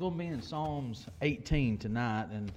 [0.00, 2.50] going to be in Psalms 18 tonight, and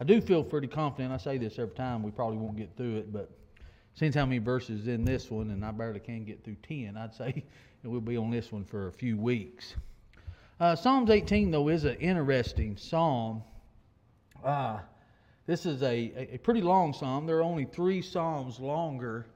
[0.00, 1.12] I do feel pretty confident.
[1.12, 2.04] I say this every time.
[2.04, 3.28] We probably won't get through it, but
[3.94, 7.12] since how many verses in this one, and I barely can get through 10, I'd
[7.12, 7.42] say
[7.82, 9.74] we'll be on this one for a few weeks.
[10.60, 13.42] Uh, Psalms 18, though, is an interesting psalm.
[14.44, 14.78] Uh,
[15.46, 17.26] this is a, a pretty long psalm.
[17.26, 19.26] There are only three psalms longer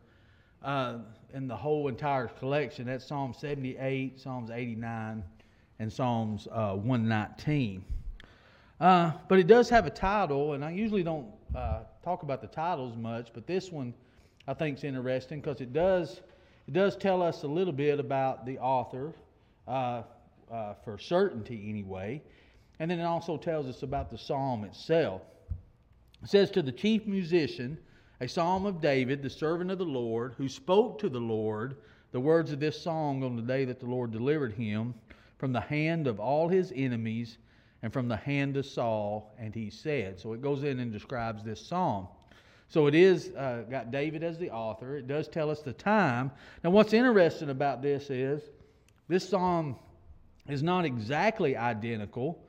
[0.62, 0.98] uh,
[1.34, 2.86] in the whole entire collection.
[2.86, 5.24] That's Psalm 78, Psalms 89,
[5.82, 7.84] and Psalms uh, 119.
[8.80, 11.26] Uh, but it does have a title, and I usually don't
[11.56, 13.92] uh, talk about the titles much, but this one
[14.46, 16.20] I think is interesting because it does
[16.68, 19.12] it does tell us a little bit about the author,
[19.66, 20.02] uh,
[20.52, 22.22] uh, for certainty anyway,
[22.78, 25.22] and then it also tells us about the psalm itself.
[26.22, 27.76] It says to the chief musician,
[28.20, 31.74] a psalm of David, the servant of the Lord, who spoke to the Lord
[32.12, 34.94] the words of this song on the day that the Lord delivered him
[35.42, 37.36] from the hand of all his enemies
[37.82, 40.20] and from the hand of Saul, and he said.
[40.20, 42.06] So it goes in and describes this psalm.
[42.68, 44.98] So it is uh, got David as the author.
[44.98, 46.30] It does tell us the time.
[46.62, 48.40] Now, what's interesting about this is
[49.08, 49.74] this psalm
[50.48, 52.40] is not exactly identical,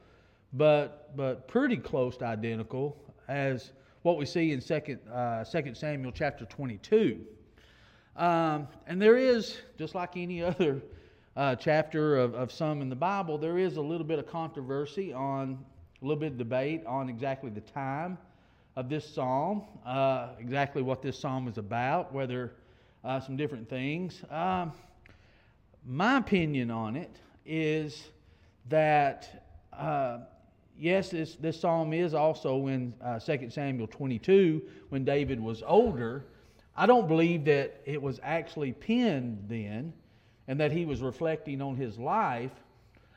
[0.53, 2.95] but but pretty close to identical
[3.27, 3.71] as
[4.03, 7.21] what we see in Second uh, Second Samuel chapter twenty two.
[8.15, 10.83] Um, and there is just like any other
[11.35, 15.13] uh, chapter of, of some in the Bible, there is a little bit of controversy
[15.13, 15.57] on,
[16.01, 18.17] a little bit of debate on exactly the time
[18.75, 22.53] of this psalm, uh, exactly what this psalm is about, whether
[23.03, 24.23] uh, some different things.
[24.29, 24.71] Um,
[25.85, 27.11] my opinion on it
[27.45, 28.03] is
[28.69, 30.19] that, uh,
[30.77, 36.25] yes, this, this psalm is also in uh, 2 Samuel 22 when David was older.
[36.75, 39.93] I don't believe that it was actually penned then
[40.47, 42.51] and that he was reflecting on his life.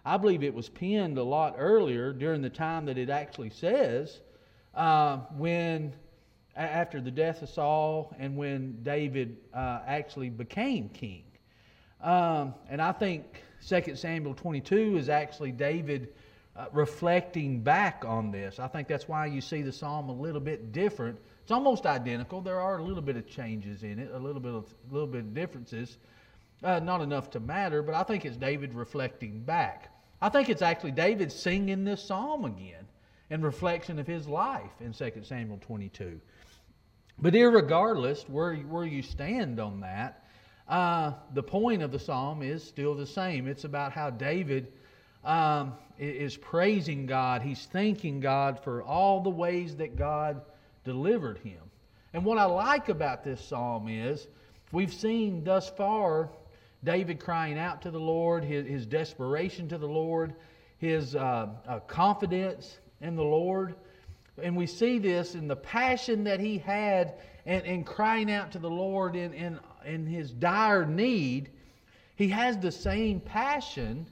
[0.05, 4.21] I believe it was penned a lot earlier during the time that it actually says
[4.75, 5.93] uh, when
[6.55, 11.25] after the death of Saul and when David uh, actually became king.
[12.01, 16.15] Um, and I think 2 Samuel 22 is actually David
[16.57, 18.59] uh, reflecting back on this.
[18.59, 21.19] I think that's why you see the psalm a little bit different.
[21.43, 22.41] It's almost identical.
[22.41, 25.09] There are a little bit of changes in it, a little bit of, a little
[25.09, 25.99] bit of differences.
[26.63, 29.93] Uh, not enough to matter, but I think it's David reflecting back.
[30.23, 32.87] I think it's actually David singing this psalm again
[33.29, 36.19] in reflection of his life in 2 Samuel 22.
[37.19, 40.25] But irregardless where, where you stand on that,
[40.69, 43.47] uh, the point of the psalm is still the same.
[43.47, 44.73] It's about how David
[45.25, 47.43] um, is praising God.
[47.43, 50.41] He's thanking God for all the ways that God
[50.85, 51.61] delivered him.
[52.13, 54.27] And what I like about this psalm is
[54.73, 56.31] we've seen thus far
[56.87, 60.35] David crying out to the Lord, his, his desperation to the Lord,
[60.79, 63.75] his uh, uh, confidence in the Lord.
[64.43, 67.15] And we see this in the passion that he had
[67.45, 71.51] and, and crying out to the Lord in, in, in his dire need.
[72.15, 74.07] He has the same passion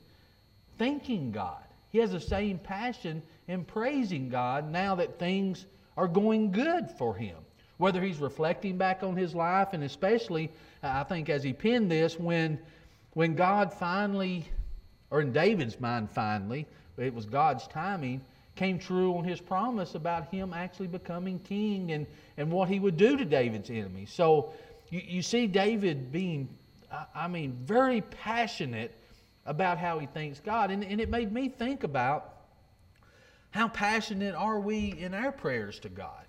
[0.77, 1.63] thanking God.
[1.91, 5.65] He has the same passion in praising God now that things
[5.97, 7.37] are going good for him.
[7.79, 10.51] Whether he's reflecting back on his life, and especially
[10.83, 12.59] uh, I think as he penned this, when,
[13.15, 14.47] when God finally,
[15.11, 18.21] or in David's mind finally, it was God's timing,
[18.55, 22.97] came true on his promise about him actually becoming king and, and what he would
[22.97, 24.11] do to David's enemies.
[24.13, 24.53] So
[24.91, 26.49] you, you see David being,
[27.15, 28.95] I mean, very passionate
[29.47, 30.71] about how he thanks God.
[30.71, 32.35] And, and it made me think about
[33.51, 36.24] how passionate are we in our prayers to God?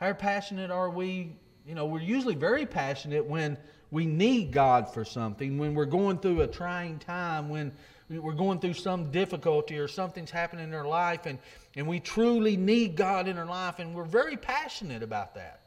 [0.00, 1.36] How passionate are we?
[1.66, 3.56] You know, we're usually very passionate when
[3.90, 7.72] we need God for something, when we're going through a trying time, when
[8.08, 11.38] we're going through some difficulty or something's happening in our life, and,
[11.76, 15.62] and we truly need God in our life, and we're very passionate about that.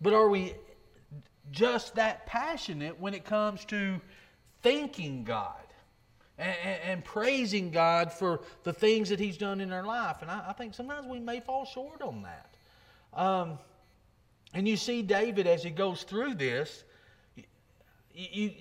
[0.00, 0.54] But are we
[1.50, 4.00] just that passionate when it comes to
[4.62, 5.54] thanking God
[6.38, 10.16] and, and, and praising God for the things that He's done in our life?
[10.20, 12.51] And I, I think sometimes we may fall short on that.
[13.14, 13.58] Um,
[14.54, 16.84] and you see David as he goes through this
[18.14, 18.52] you,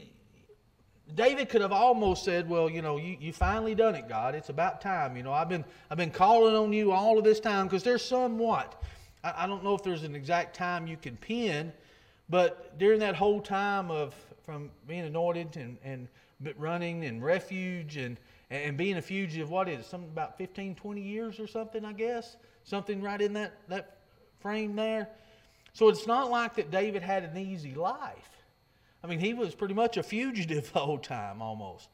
[1.16, 4.36] David could have almost said, Well, you know, you, you finally done it, God.
[4.36, 5.18] It's about time.
[5.18, 8.04] You know, I've been, I've been calling on you all of this time because there's
[8.04, 8.82] somewhat.
[9.24, 11.74] I, I don't know if there's an exact time you can pin,
[12.30, 16.08] but during that whole time of from being anointed and, and
[16.58, 18.18] running and refuge and,
[18.50, 21.94] and being a fugitive, what is it, something about 15, 20 years or something, I
[21.94, 22.38] guess?
[22.64, 23.98] Something right in that, that
[24.42, 25.08] frame there.
[25.74, 28.30] So it's not like that David had an easy life.
[29.04, 31.90] I mean, he was pretty much a fugitive the whole time almost.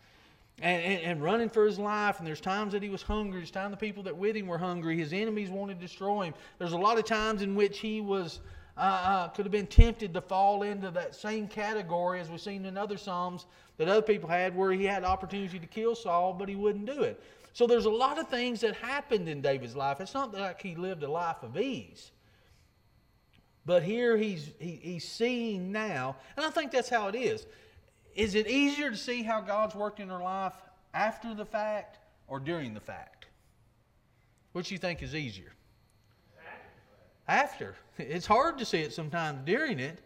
[0.61, 2.17] and, and, and, running for his life.
[2.19, 3.39] And there's times that he was hungry.
[3.39, 4.97] There's times the people that with him were hungry.
[4.97, 6.33] His enemies wanted to destroy him.
[6.57, 8.39] There's a lot of times in which he was
[8.77, 12.63] uh, uh, could have been tempted to fall into that same category as we've seen
[12.65, 13.47] in other psalms
[13.77, 17.01] that other people had, where he had opportunity to kill Saul, but he wouldn't do
[17.01, 17.21] it.
[17.53, 19.99] So there's a lot of things that happened in David's life.
[19.99, 22.11] It's not like he lived a life of ease.
[23.67, 27.45] But here he's, he, he's seeing now, and I think that's how it is.
[28.15, 30.53] Is it easier to see how God's worked in our life
[30.93, 31.99] after the fact
[32.29, 33.25] or during the fact?
[34.53, 35.51] Which you think is easier?
[37.27, 37.75] After.
[37.97, 39.99] It's hard to see it sometimes during it.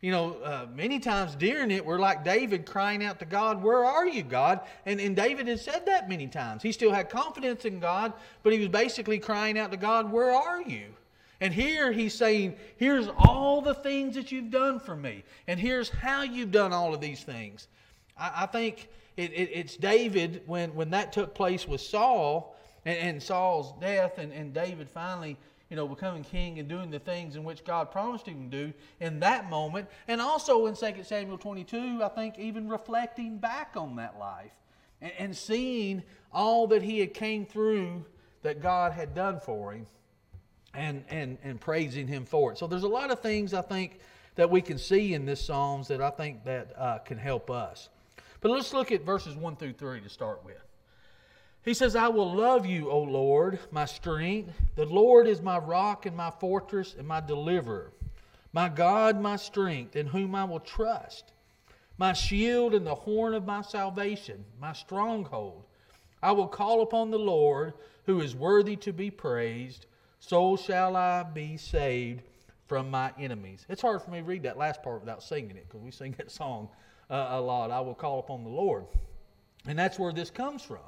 [0.00, 3.84] You know, uh, many times during it, we're like David crying out to God, Where
[3.84, 4.60] are you, God?
[4.86, 6.62] And, and David has said that many times.
[6.62, 8.12] He still had confidence in God,
[8.44, 10.94] but he was basically crying out to God, Where are you?
[11.40, 15.88] And here he's saying, Here's all the things that you've done for me, and here's
[15.88, 17.68] how you've done all of these things.
[18.16, 22.98] I, I think it, it, it's David, when, when that took place with Saul and,
[22.98, 25.36] and Saul's death, and, and David finally
[25.70, 28.72] you know, becoming king and doing the things in which God promised him to do
[29.00, 29.86] in that moment.
[30.06, 34.54] And also in 2 Samuel 22, I think even reflecting back on that life
[35.02, 36.02] and, and seeing
[36.32, 38.04] all that he had came through
[38.42, 39.86] that God had done for him
[40.78, 42.58] and, and, and praising him for it.
[42.58, 43.98] So there's a lot of things I think
[44.36, 47.88] that we can see in this Psalms that I think that uh, can help us.
[48.40, 50.62] But let's look at verses 1 through 3 to start with.
[51.64, 54.52] He says, I will love you, O Lord, my strength.
[54.76, 57.92] The Lord is my rock and my fortress and my deliverer,
[58.52, 61.32] my God, my strength, in whom I will trust,
[61.98, 65.64] my shield and the horn of my salvation, my stronghold.
[66.22, 67.74] I will call upon the Lord,
[68.06, 69.86] who is worthy to be praised
[70.20, 72.22] so shall I be saved
[72.66, 73.64] from my enemies.
[73.68, 76.14] It's hard for me to read that last part without singing it because we sing
[76.18, 76.68] that song
[77.10, 77.70] uh, a lot.
[77.70, 78.84] I will call upon the Lord.
[79.66, 80.78] And that's where this comes from.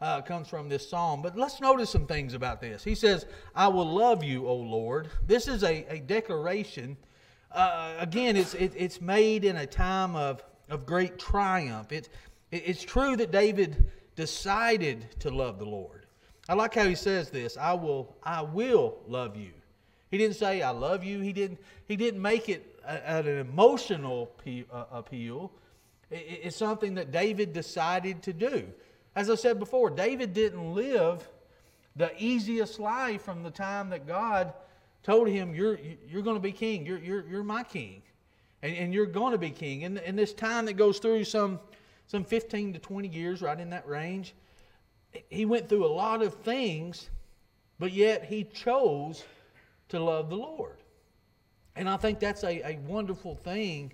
[0.00, 1.22] Uh, comes from this psalm.
[1.22, 2.82] But let's notice some things about this.
[2.82, 3.24] He says,
[3.54, 5.08] I will love you, O Lord.
[5.28, 6.96] This is a, a declaration.
[7.52, 11.92] Uh, again, it's, it, it's made in a time of, of great triumph.
[11.92, 12.08] It's,
[12.50, 16.01] it's true that David decided to love the Lord.
[16.48, 17.56] I like how he says this.
[17.56, 19.52] I will, I will love you.
[20.10, 21.20] He didn't say I love you.
[21.20, 21.58] He didn't.
[21.86, 24.30] He didn't make it an emotional
[24.70, 25.50] uh, appeal.
[26.10, 28.66] It's something that David decided to do.
[29.16, 31.26] As I said before, David didn't live
[31.96, 34.52] the easiest life from the time that God
[35.02, 36.84] told him, "You're you're going to be king.
[36.84, 38.02] You're you're you're my king,
[38.62, 41.58] and, and you're going to be king." And in this time that goes through some
[42.06, 44.34] some 15 to 20 years, right in that range,
[45.28, 47.10] he went through a lot of things,
[47.78, 49.24] but yet he chose
[49.88, 50.76] to love the Lord.
[51.76, 53.92] And I think that's a, a wonderful thing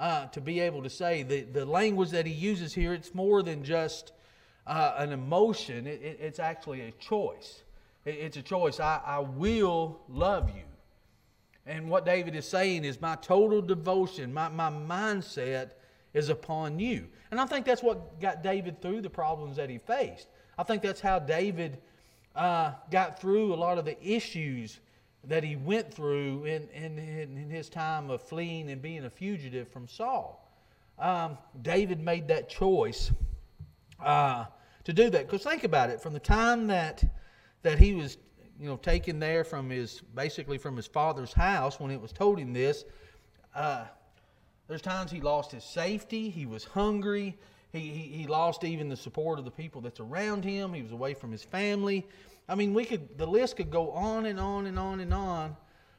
[0.00, 1.22] uh, to be able to say.
[1.22, 4.12] The, the language that he uses here, it's more than just
[4.66, 7.62] uh, an emotion, it, it, it's actually a choice.
[8.04, 8.80] It, it's a choice.
[8.80, 10.64] I, I will love you.
[11.66, 15.72] And what David is saying is, my total devotion, my, my mindset
[16.14, 17.08] is upon you.
[17.30, 20.28] And I think that's what got David through the problems that he faced.
[20.58, 21.78] I think that's how David
[22.34, 24.80] uh, got through a lot of the issues
[25.24, 29.68] that he went through in, in, in his time of fleeing and being a fugitive
[29.68, 30.44] from Saul.
[30.98, 33.12] Um, David made that choice
[34.00, 34.46] uh,
[34.84, 35.26] to do that.
[35.26, 37.04] Because think about it, from the time that
[37.62, 38.18] that he was,
[38.60, 42.38] you know, taken there from his basically from his father's house when it was told
[42.38, 42.84] him this,
[43.54, 43.84] uh,
[44.68, 46.30] there's times he lost his safety.
[46.30, 47.36] He was hungry.
[47.72, 50.72] He, he, he lost even the support of the people that's around him.
[50.72, 52.06] He was away from his family.
[52.48, 55.56] I mean, we could the list could go on and on and on and on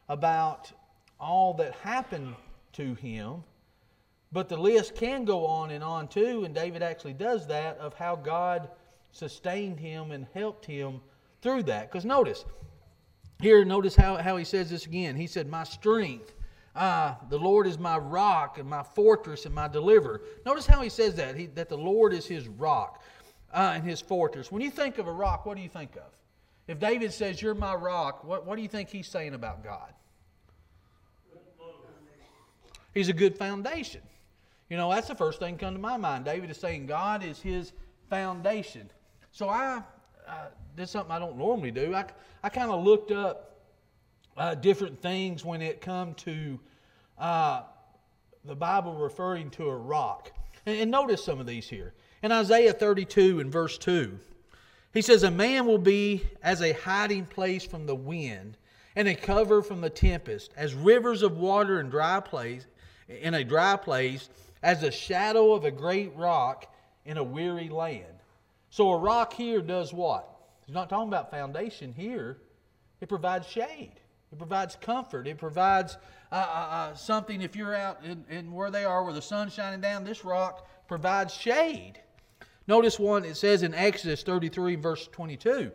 [0.08, 0.72] about
[1.20, 2.36] all that happened
[2.74, 3.44] to him.
[4.32, 7.94] But the list can go on and on too, and David actually does that of
[7.94, 8.70] how God
[9.12, 11.02] sustained him and helped him
[11.42, 11.92] through that.
[11.92, 12.46] Because notice,
[13.42, 15.16] here, notice how, how he says this again.
[15.16, 16.34] He said, My strength
[16.82, 20.22] Ah, the Lord is my rock and my fortress and my deliverer.
[20.46, 23.04] Notice how he says that, he, that the Lord is his rock
[23.54, 24.50] uh, and his fortress.
[24.50, 26.10] When you think of a rock, what do you think of?
[26.70, 29.92] If David says, You're my rock, what, what do you think he's saying about God?
[32.94, 34.02] He's a good foundation.
[34.70, 36.24] You know, that's the first thing come to my mind.
[36.24, 37.74] David is saying God is his
[38.10, 38.90] foundation.
[39.32, 39.84] So I
[40.26, 41.94] uh, did something I don't normally do.
[41.94, 42.06] I,
[42.42, 43.58] I kind of looked up
[44.38, 46.58] uh, different things when it come to
[47.20, 47.64] uh,
[48.46, 50.32] the Bible referring to a rock.
[50.66, 51.94] And, and notice some of these here.
[52.24, 54.18] In Isaiah 32 and verse 2,
[54.94, 58.58] he says, A man will be as a hiding place from the wind
[58.96, 62.66] and a cover from the tempest, as rivers of water in dry place,
[63.08, 64.30] in a dry place,
[64.62, 66.74] as the shadow of a great rock
[67.06, 68.06] in a weary land.
[68.70, 70.28] So a rock here does what?
[70.66, 72.38] He's not talking about foundation here.
[73.02, 73.94] It provides shade.
[74.32, 75.28] It provides comfort.
[75.28, 75.98] It provides
[76.32, 79.54] uh, uh, uh, something if you're out in, in, where they are, where the sun's
[79.54, 81.94] shining down, this rock provides shade.
[82.68, 85.50] Notice one, it says in Exodus 33, verse 22.
[85.50, 85.74] It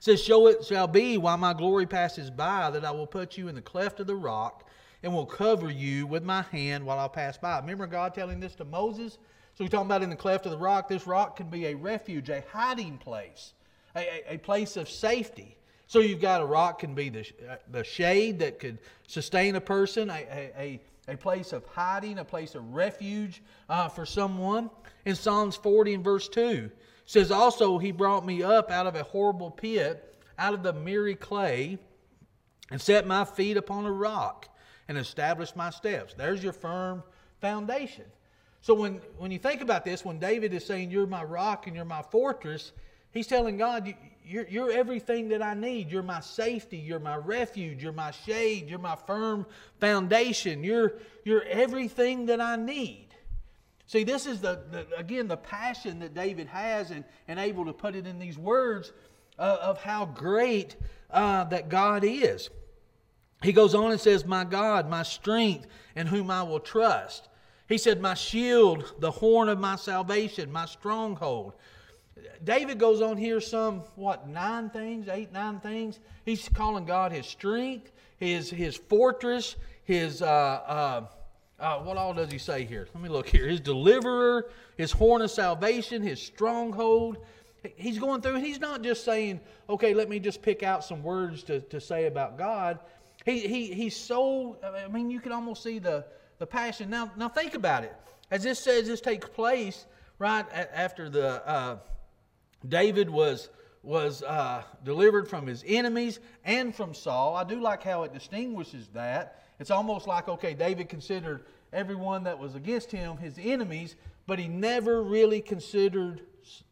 [0.00, 3.48] says, So it shall be while my glory passes by that I will put you
[3.48, 4.68] in the cleft of the rock
[5.02, 7.58] and will cover you with my hand while I pass by.
[7.58, 9.18] Remember God telling this to Moses?
[9.54, 10.88] So we're talking about in the cleft of the rock.
[10.88, 13.54] This rock can be a refuge, a hiding place,
[13.96, 15.57] a, a, a place of safety.
[15.88, 19.60] So you've got a rock can be the, uh, the shade that could sustain a
[19.60, 24.68] person, a, a, a place of hiding, a place of refuge uh, for someone.
[25.06, 26.70] In Psalms 40 and verse 2
[27.06, 31.14] says, Also, he brought me up out of a horrible pit, out of the miry
[31.14, 31.78] clay,
[32.70, 34.46] and set my feet upon a rock
[34.88, 36.12] and established my steps.
[36.12, 37.02] There's your firm
[37.40, 38.04] foundation.
[38.60, 41.74] So when, when you think about this, when David is saying, You're my rock and
[41.74, 42.72] you're my fortress,
[43.10, 43.94] he's telling God,
[44.28, 45.90] you're, you're everything that I need.
[45.90, 46.76] You're my safety.
[46.76, 47.82] You're my refuge.
[47.82, 48.68] You're my shade.
[48.68, 49.46] You're my firm
[49.80, 50.62] foundation.
[50.62, 50.94] You're,
[51.24, 53.08] you're everything that I need.
[53.86, 57.72] See, this is the, the again the passion that David has and, and able to
[57.72, 58.92] put it in these words
[59.38, 60.76] uh, of how great
[61.10, 62.50] uh, that God is.
[63.42, 65.66] He goes on and says, My God, my strength,
[65.96, 67.28] in whom I will trust.
[67.66, 71.54] He said, My shield, the horn of my salvation, my stronghold.
[72.44, 75.98] David goes on here some, what, nine things, eight, nine things.
[76.24, 81.06] He's calling God his strength, his, his fortress, his, uh, uh,
[81.58, 82.88] uh, what all does he say here?
[82.94, 83.48] Let me look here.
[83.48, 87.18] His deliverer, his horn of salvation, his stronghold.
[87.76, 91.02] He's going through, and he's not just saying, okay, let me just pick out some
[91.02, 92.78] words to, to say about God.
[93.24, 96.04] He, he, he's so, I mean, you can almost see the,
[96.38, 96.88] the passion.
[96.88, 97.94] Now, now think about it.
[98.30, 99.86] As this says, this takes place
[100.18, 101.78] right after the uh,
[102.66, 103.48] David was
[103.82, 107.36] was uh, delivered from his enemies and from Saul.
[107.36, 109.42] I do like how it distinguishes that.
[109.60, 113.94] It's almost like, okay, David considered everyone that was against him his enemies,
[114.26, 116.22] but he never really considered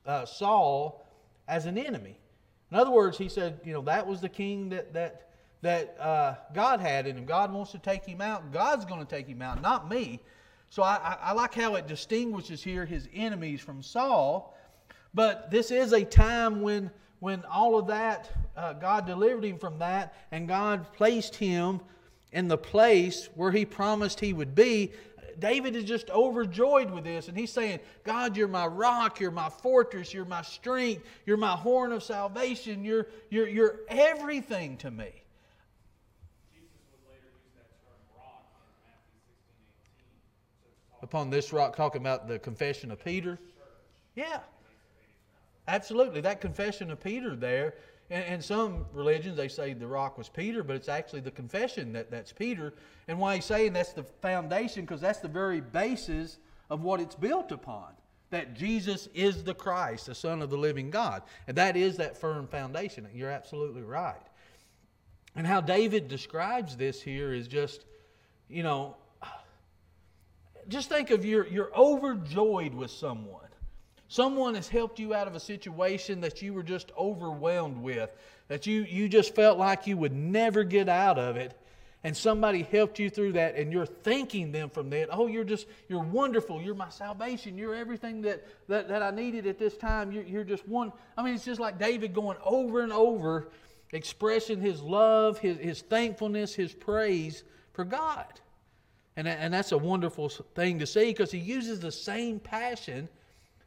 [0.04, 1.06] uh, Saul
[1.48, 2.18] as an enemy.
[2.70, 5.30] In other words, he said, you know, that was the king that, that,
[5.62, 9.06] that uh, God had, and if God wants to take him out, God's going to
[9.06, 10.20] take him out, not me.
[10.70, 14.55] So I, I, I like how it distinguishes here his enemies from Saul.
[15.16, 19.78] But this is a time when, when all of that, uh, God delivered him from
[19.78, 21.80] that, and God placed him
[22.32, 24.92] in the place where he promised he would be.
[25.38, 29.48] David is just overjoyed with this, and he's saying, God, you're my rock, you're my
[29.48, 35.14] fortress, you're my strength, you're my horn of salvation, you're, you're, you're everything to me.
[36.52, 38.44] Jesus would later use that term "rock"
[41.00, 43.38] upon this rock, talking about the confession of Peter.
[44.14, 44.40] Yeah.
[45.68, 46.20] Absolutely.
[46.20, 47.74] That confession of Peter there,
[48.08, 51.92] and, and, some religions, they say the rock was Peter, but it's actually the confession
[51.94, 52.72] that that's Peter.
[53.08, 56.38] And why he's saying that's the foundation, because that's the very basis
[56.70, 57.88] of what it's built upon.
[58.30, 61.22] That Jesus is the Christ, the Son of the living God.
[61.48, 63.08] And that is that firm foundation.
[63.12, 64.14] You're absolutely right.
[65.34, 67.84] And how David describes this here is just,
[68.48, 68.96] you know,
[70.68, 73.45] just think of you're, you're overjoyed with someone
[74.08, 78.10] Someone has helped you out of a situation that you were just overwhelmed with,
[78.48, 81.58] that you, you just felt like you would never get out of it.
[82.04, 85.08] And somebody helped you through that, and you're thanking them from that.
[85.10, 86.62] Oh, you're just, you're wonderful.
[86.62, 87.58] You're my salvation.
[87.58, 90.12] You're everything that, that, that I needed at this time.
[90.12, 90.92] You're, you're just one.
[91.18, 93.48] I mean, it's just like David going over and over,
[93.90, 98.40] expressing his love, his, his thankfulness, his praise for God.
[99.16, 103.08] And, and that's a wonderful thing to see because he uses the same passion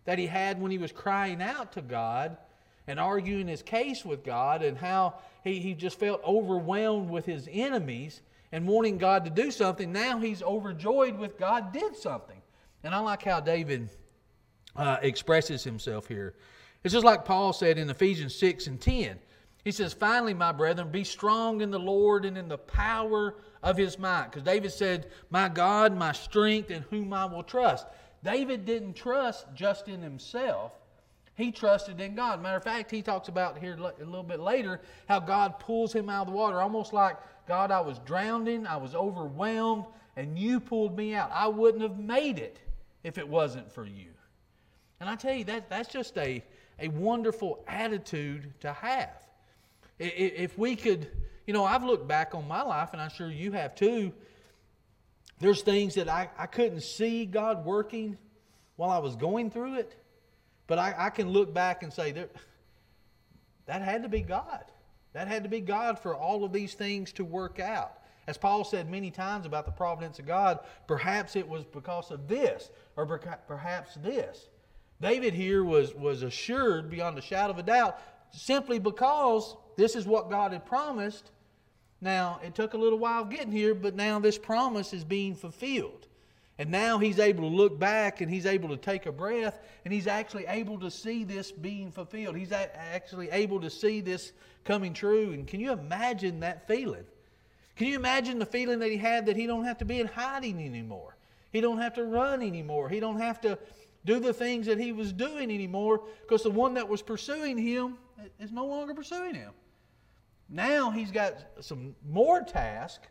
[0.09, 2.35] that he had when he was crying out to God
[2.87, 7.47] and arguing his case with God, and how he, he just felt overwhelmed with his
[7.51, 9.91] enemies and wanting God to do something.
[9.91, 12.41] Now he's overjoyed with God did something.
[12.83, 13.91] And I like how David
[14.75, 16.33] uh, expresses himself here.
[16.83, 19.19] It's just like Paul said in Ephesians 6 and 10.
[19.63, 23.77] He says, Finally, my brethren, be strong in the Lord and in the power of
[23.77, 24.31] his might.
[24.31, 27.85] Because David said, My God, my strength, in whom I will trust.
[28.23, 30.73] David didn't trust just in himself.
[31.35, 32.41] He trusted in God.
[32.41, 36.09] Matter of fact, he talks about here a little bit later how God pulls him
[36.09, 39.85] out of the water, almost like, God, I was drowning, I was overwhelmed,
[40.17, 41.31] and you pulled me out.
[41.33, 42.59] I wouldn't have made it
[43.03, 44.09] if it wasn't for you.
[44.99, 46.43] And I tell you, that, that's just a,
[46.77, 49.23] a wonderful attitude to have.
[49.97, 51.07] If we could,
[51.47, 54.11] you know, I've looked back on my life, and I'm sure you have too,
[55.39, 58.17] there's things that I, I couldn't see God working
[58.75, 59.95] while I was going through it.
[60.67, 62.29] But I, I can look back and say that
[63.65, 64.65] that had to be God.
[65.13, 67.93] That had to be God for all of these things to work out.
[68.27, 72.27] As Paul said many times about the providence of God, perhaps it was because of
[72.27, 73.05] this, or
[73.47, 74.49] perhaps this.
[75.01, 77.99] David here was, was assured beyond a shadow of a doubt
[78.31, 81.31] simply because this is what God had promised.
[82.01, 86.07] Now, it took a little while getting here, but now this promise is being fulfilled.
[86.57, 89.93] And now he's able to look back and he's able to take a breath and
[89.93, 92.35] he's actually able to see this being fulfilled.
[92.35, 94.33] He's actually able to see this
[94.65, 95.31] coming true.
[95.31, 97.05] And can you imagine that feeling?
[97.77, 100.07] Can you imagine the feeling that he had that he don't have to be in
[100.07, 101.15] hiding anymore?
[101.53, 102.89] He don't have to run anymore.
[102.89, 103.57] He don't have to
[104.03, 107.97] do the things that he was doing anymore because the one that was pursuing him
[108.37, 109.51] is no longer pursuing him.
[110.49, 113.01] Now he's got some more task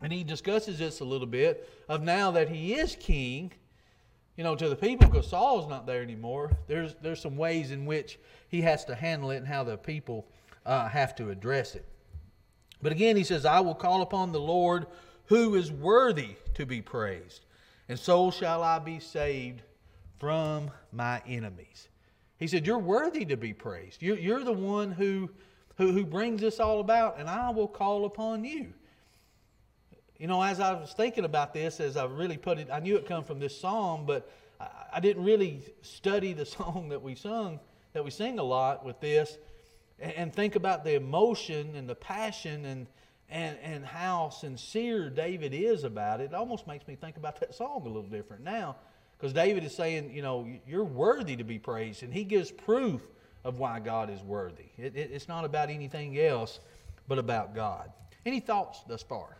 [0.00, 3.52] and he discusses this a little bit of now that he is king,
[4.36, 6.56] you know, to the people because Saul's not there anymore.
[6.68, 10.26] There's there's some ways in which he has to handle it and how the people
[10.64, 11.84] uh, have to address it.
[12.80, 14.86] But again, he says, "I will call upon the Lord,
[15.26, 17.44] who is worthy to be praised,
[17.88, 19.62] and so shall I be saved
[20.18, 21.88] from my enemies."
[22.38, 24.00] He said, "You're worthy to be praised.
[24.00, 25.30] You're, you're the one who,
[25.78, 28.74] who who brings this all about, and I will call upon you."
[30.18, 32.96] You know, as I was thinking about this, as I really put it, I knew
[32.96, 37.14] it come from this psalm, but I, I didn't really study the song that we
[37.14, 37.60] sung,
[37.92, 39.38] that we sing a lot with this,
[40.00, 42.86] and, and think about the emotion and the passion and,
[43.30, 46.24] and, and how sincere David is about it.
[46.24, 48.74] It almost makes me think about that song a little different now,
[49.16, 53.02] because David is saying, you know, you're worthy to be praised, and he gives proof
[53.48, 54.66] of why God is worthy.
[54.76, 56.60] It, it, it's not about anything else,
[57.08, 57.90] but about God.
[58.26, 59.38] Any thoughts thus far?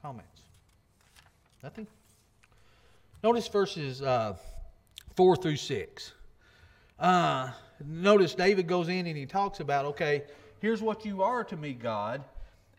[0.00, 0.42] Comments?
[1.60, 1.88] Nothing?
[3.24, 4.36] Notice verses uh,
[5.16, 6.12] 4 through 6.
[7.00, 7.50] Uh,
[7.84, 10.22] notice David goes in and he talks about, okay,
[10.60, 12.22] here's what you are to me, God.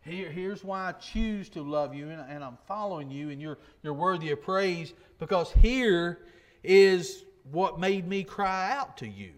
[0.06, 3.58] Here, here's why I choose to love you and, and I'm following you and you're,
[3.84, 6.20] you're worthy of praise because here
[6.64, 9.32] is what made me cry out to you.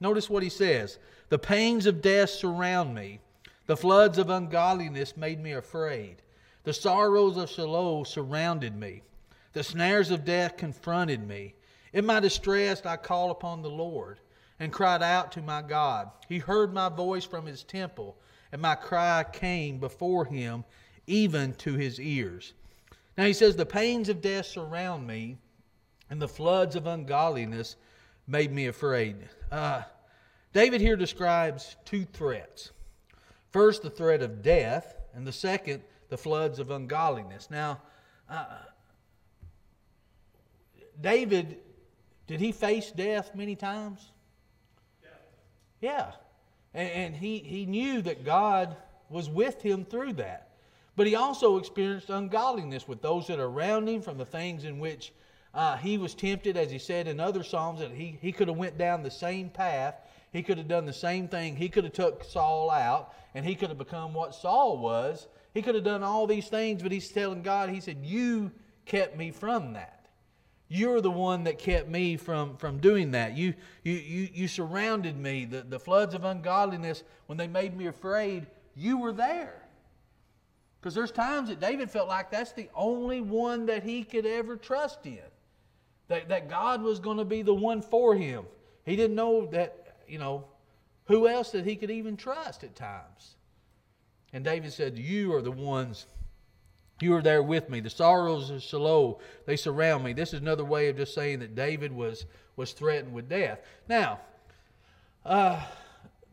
[0.00, 3.20] Notice what he says The pains of death surround me,
[3.66, 6.22] the floods of ungodliness made me afraid.
[6.64, 9.02] The sorrows of Sheol surrounded me.
[9.52, 11.54] The snares of death confronted me.
[11.92, 14.20] In my distress, I called upon the Lord
[14.60, 16.10] and cried out to my God.
[16.28, 18.16] He heard my voice from his temple,
[18.52, 20.64] and my cry came before him,
[21.06, 22.52] even to his ears.
[23.16, 25.38] Now he says, The pains of death surround me,
[26.10, 27.76] and the floods of ungodliness
[28.28, 29.16] made me afraid.
[29.50, 29.82] Uh,
[30.52, 32.70] David here describes two threats.
[33.50, 37.50] First, the threat of death, and the second, the floods of ungodliness.
[37.50, 37.80] Now,
[38.28, 38.44] uh,
[41.00, 41.58] David,
[42.26, 44.12] did he face death many times?
[45.02, 45.08] Yeah.
[45.80, 46.12] Yeah.
[46.74, 48.76] And, and he, he knew that God
[49.08, 50.50] was with him through that.
[50.96, 54.78] But he also experienced ungodliness with those that are around him from the things in
[54.78, 55.12] which
[55.54, 58.56] uh, he was tempted, as he said in other Psalms, that he, he could have
[58.56, 59.94] went down the same path.
[60.32, 61.56] He could have done the same thing.
[61.56, 65.26] He could have took Saul out, and he could have become what Saul was.
[65.54, 68.52] He could have done all these things, but he's telling God, he said, You
[68.84, 70.06] kept me from that.
[70.68, 73.34] You're the one that kept me from, from doing that.
[73.34, 75.46] You, you, you, you surrounded me.
[75.46, 79.62] The, the floods of ungodliness, when they made me afraid, you were there.
[80.78, 84.56] Because there's times that David felt like that's the only one that he could ever
[84.56, 85.18] trust in.
[86.08, 88.44] That, that God was going to be the one for him.
[88.84, 90.44] He didn't know that, you know,
[91.04, 93.36] who else that he could even trust at times.
[94.32, 96.06] And David said, You are the ones,
[97.00, 97.80] you are there with me.
[97.80, 100.12] The sorrows of Sheol, they surround me.
[100.12, 103.60] This is another way of just saying that David was, was threatened with death.
[103.88, 104.20] Now,
[105.24, 105.62] uh,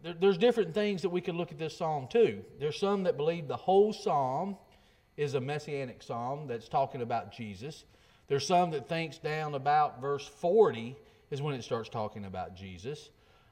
[0.03, 2.43] there, there's different things that we can look at this psalm too.
[2.59, 4.57] There's some that believe the whole psalm
[5.17, 7.85] is a messianic psalm that's talking about Jesus.
[8.27, 10.95] There's some that thinks down about verse 40
[11.31, 13.09] is when it starts talking about Jesus.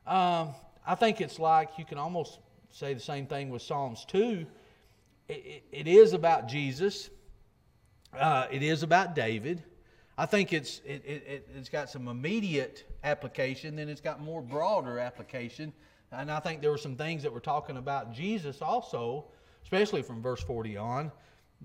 [0.07, 0.49] Um,
[0.85, 2.39] I think it's like you can almost
[2.71, 4.45] say the same thing with Psalms 2.
[5.29, 7.09] it, it is about Jesus,
[8.19, 9.63] uh, it is about David.
[10.17, 14.99] I think it's, it, it, it's got some immediate application, then it's got more broader
[14.99, 15.73] application.
[16.11, 19.25] And I think there were some things that were talking about Jesus also,
[19.63, 21.11] especially from verse 40 on,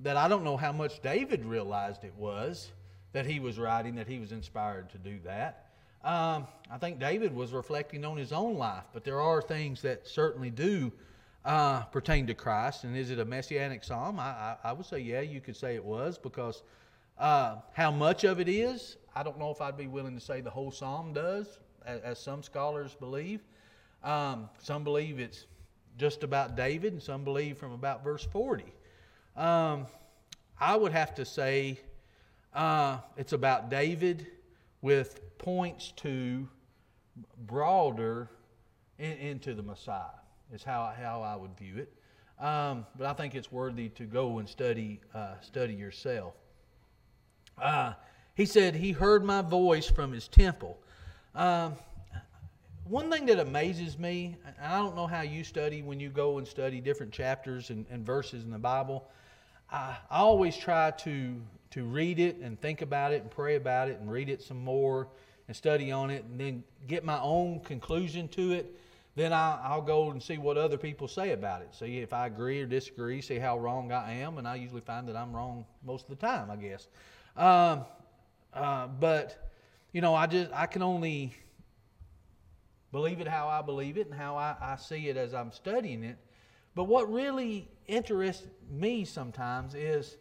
[0.02, 2.70] that I don't know how much David realized it was
[3.12, 5.66] that he was writing, that he was inspired to do that.
[6.04, 10.06] Um, I think David was reflecting on his own life, but there are things that
[10.06, 10.92] certainly do
[11.44, 12.84] uh, pertain to Christ.
[12.84, 14.20] And is it a messianic psalm?
[14.20, 16.62] I, I, I, would say, yeah, you could say it was because
[17.18, 20.40] Uh, how much of it is, I don't know if I'd be willing to say
[20.40, 23.40] the whole psalm does, as, as some scholars believe.
[24.04, 25.46] Um, some believe it's
[25.96, 28.64] just about David, and some believe from about verse 40.
[29.36, 29.86] Um,
[30.60, 31.80] I would have to say
[32.58, 34.26] uh, it's about David
[34.82, 36.48] with points to
[37.46, 38.28] broader
[38.98, 40.02] in, into the Messiah,
[40.52, 41.92] is how, how I would view it.
[42.44, 46.34] Um, but I think it's worthy to go and study, uh, study yourself.
[47.62, 47.92] Uh,
[48.34, 50.78] he said, He heard my voice from his temple.
[51.36, 51.74] Um,
[52.84, 56.38] one thing that amazes me, and I don't know how you study when you go
[56.38, 59.08] and study different chapters and, and verses in the Bible,
[59.70, 61.34] I, always try to,
[61.70, 64.62] to read it and think about it and pray about it and read it some
[64.62, 65.08] more
[65.46, 68.74] and study on it and then get my own conclusion to it.
[69.14, 71.74] Then I, will go and see what other people say about it.
[71.74, 75.08] See if I agree or disagree, see how wrong I am, and I usually find
[75.08, 76.86] that I'm wrong most of the time, I guess.
[77.36, 77.84] Um,
[78.54, 79.50] uh, but,
[79.92, 81.34] you know, I just, I can only
[82.92, 86.04] believe it how I believe it and how I, I see it as I'm studying
[86.04, 86.16] it.
[86.74, 90.16] But what really interests me sometimes is,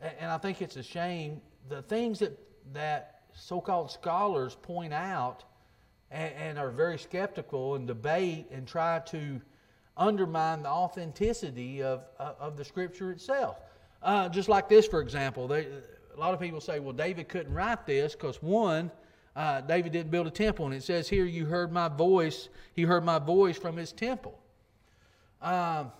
[0.00, 2.38] and I think it's a shame, the things that,
[2.72, 5.44] that so called scholars point out
[6.10, 9.40] and, and, are very skeptical and debate and try to
[9.96, 13.56] undermine the authenticity of, of the scripture itself.
[14.02, 15.66] Uh, just like this, for example, they,
[16.14, 18.90] a lot of people say, well, David couldn't write this because, one,
[19.34, 20.66] uh, David didn't build a temple.
[20.66, 22.48] And it says here, you heard my voice.
[22.74, 24.38] He heard my voice from his temple.
[25.42, 25.90] Um,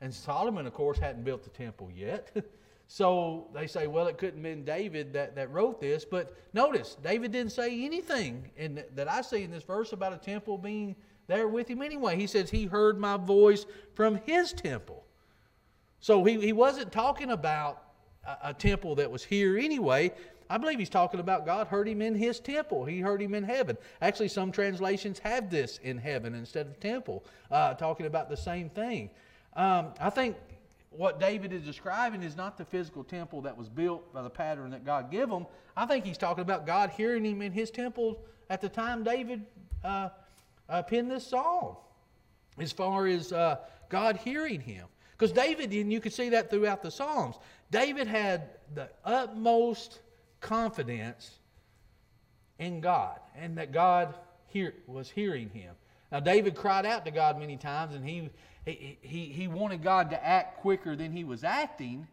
[0.00, 2.30] and Solomon, of course, hadn't built the temple yet.
[2.86, 6.04] so they say, well, it couldn't have been David that, that wrote this.
[6.04, 10.18] But notice, David didn't say anything in, that I see in this verse about a
[10.18, 10.94] temple being
[11.26, 12.16] there with him anyway.
[12.16, 15.04] He says, he heard my voice from his temple.
[16.00, 17.82] So he, he wasn't talking about
[18.24, 20.12] a, a temple that was here anyway.
[20.50, 22.84] I believe he's talking about God heard him in his temple.
[22.84, 23.76] He heard him in heaven.
[24.00, 28.70] Actually, some translations have this in heaven instead of temple, uh, talking about the same
[28.70, 29.10] thing.
[29.54, 30.36] Um, I think
[30.90, 34.70] what David is describing is not the physical temple that was built by the pattern
[34.70, 35.46] that God gave him.
[35.76, 39.44] I think he's talking about God hearing him in his temple at the time David
[39.84, 40.08] uh,
[40.68, 41.76] uh, penned this psalm,
[42.58, 43.56] as far as uh,
[43.88, 44.86] God hearing him.
[45.18, 47.36] Because David, and you can see that throughout the Psalms,
[47.72, 49.98] David had the utmost
[50.40, 51.38] confidence
[52.60, 54.14] in God and that God
[54.46, 55.74] hear, was hearing him.
[56.12, 58.30] Now, David cried out to God many times and he,
[58.72, 62.06] he, he, wanted God to act quicker than he was acting,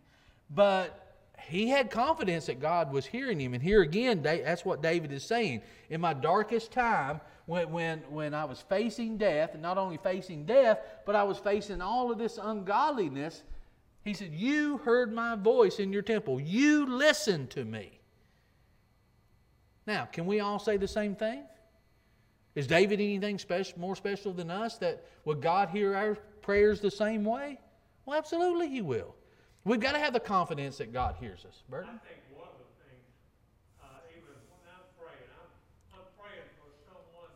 [0.50, 3.54] but he had confidence that God was hearing him.
[3.54, 5.62] And here again, that's what David is saying.
[5.90, 10.46] In my darkest time, when, when, when I was facing death, and not only facing
[10.46, 13.44] death, but I was facing all of this ungodliness,
[14.04, 16.40] he said, You heard my voice in your temple.
[16.40, 18.00] You listened to me.
[19.86, 21.44] Now, can we all say the same thing?
[22.56, 24.78] Is David anything special, more special than us?
[24.78, 27.60] That would God hear our prayers the same way?
[28.06, 29.16] Well, absolutely, He will.
[29.66, 31.64] We've got to have the confidence that God hears us.
[31.68, 31.90] Burton?
[31.90, 33.10] I think one of the things,
[33.82, 35.50] uh, even when I'm praying, I'm,
[35.98, 37.34] I'm praying for someone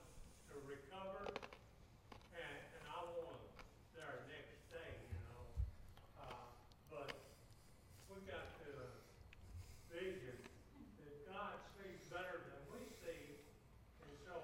[0.54, 1.26] to recover,
[2.38, 3.42] and, and I want
[3.98, 5.42] their next day, you know.
[6.22, 6.46] Uh,
[6.94, 7.18] but
[8.14, 8.94] we got to
[9.90, 10.38] vision
[11.02, 13.42] that God sees better than we see,
[14.06, 14.38] and so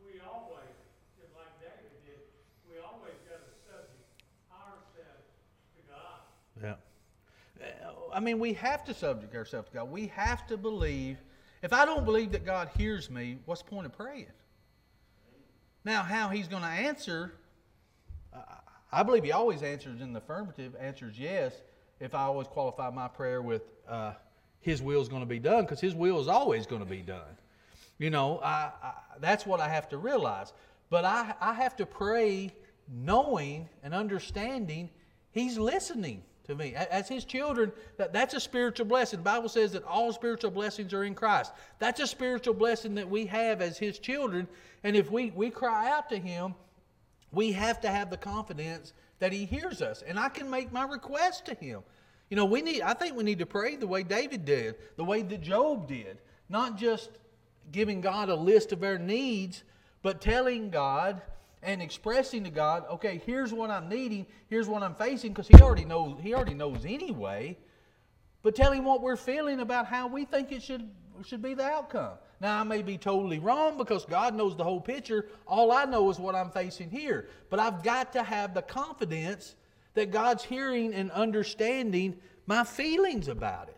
[0.00, 0.72] we always,
[1.20, 2.24] just like David did,
[2.72, 4.00] we always got to subject
[4.48, 5.28] ourselves
[5.76, 6.24] to God.
[6.64, 6.80] Yeah.
[8.18, 9.92] I mean, we have to subject ourselves to God.
[9.92, 11.18] We have to believe.
[11.62, 14.26] If I don't believe that God hears me, what's the point of praying?
[15.84, 17.34] Now, how He's going to answer,
[18.90, 21.62] I believe He always answers in the affirmative, answers yes,
[22.00, 24.14] if I always qualify my prayer with uh,
[24.58, 27.02] His will is going to be done, because His will is always going to be
[27.02, 27.38] done.
[27.98, 30.52] You know, I, I, that's what I have to realize.
[30.90, 32.52] But I, I have to pray
[32.92, 34.90] knowing and understanding
[35.30, 36.74] He's listening to me.
[36.74, 39.18] As his children, that, that's a spiritual blessing.
[39.18, 41.52] The Bible says that all spiritual blessings are in Christ.
[41.78, 44.48] That's a spiritual blessing that we have as his children.
[44.82, 46.54] And if we, we cry out to him,
[47.32, 50.02] we have to have the confidence that he hears us.
[50.06, 51.82] And I can make my request to him.
[52.30, 55.04] You know, we need I think we need to pray the way David did, the
[55.04, 56.18] way that Job did.
[56.48, 57.10] Not just
[57.72, 59.64] giving God a list of our needs,
[60.02, 61.20] but telling God
[61.62, 65.60] and expressing to God, okay, here's what I'm needing, here's what I'm facing, because He
[65.60, 66.20] already knows.
[66.22, 67.58] He already knows anyway.
[68.42, 70.88] But tell Him what we're feeling about how we think it should
[71.24, 72.12] should be the outcome.
[72.40, 75.26] Now I may be totally wrong because God knows the whole picture.
[75.46, 77.28] All I know is what I'm facing here.
[77.50, 79.56] But I've got to have the confidence
[79.94, 82.16] that God's hearing and understanding
[82.46, 83.77] my feelings about it.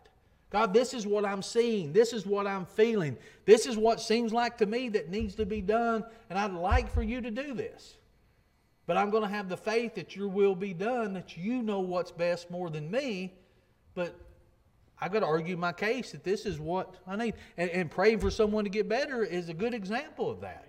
[0.50, 1.92] God, this is what I'm seeing.
[1.92, 3.16] This is what I'm feeling.
[3.44, 6.92] This is what seems like to me that needs to be done, and I'd like
[6.92, 7.96] for you to do this.
[8.86, 11.78] But I'm going to have the faith that your will be done, that you know
[11.78, 13.32] what's best more than me.
[13.94, 14.18] But
[15.00, 17.34] I've got to argue my case that this is what I need.
[17.56, 20.66] And, and praying for someone to get better is a good example of that.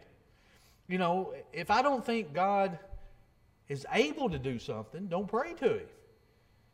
[0.88, 2.78] You know, if I don't think God
[3.68, 5.88] is able to do something, don't pray to Him.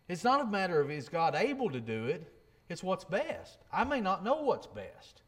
[0.09, 2.29] It's not a matter of is God able to do it,
[2.69, 3.57] it's what's best.
[3.71, 5.21] I may not know what's best.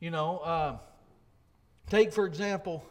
[0.00, 0.78] You know, uh,
[1.88, 2.84] take for example,